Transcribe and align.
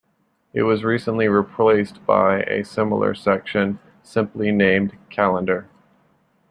It 0.51 0.63
was 0.63 0.83
recently 0.83 1.27
replaced 1.27 2.03
by 2.07 2.39
a 2.47 2.63
similar 2.65 3.13
section 3.13 3.77
simply 4.01 4.51
named 4.51 4.97
"Calendar". 5.11 5.69